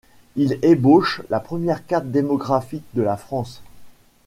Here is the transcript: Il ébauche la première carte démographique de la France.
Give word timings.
Il 0.35 0.57
ébauche 0.63 1.21
la 1.29 1.39
première 1.39 1.85
carte 1.85 2.07
démographique 2.07 2.85
de 2.95 3.03
la 3.03 3.17
France. 3.17 3.61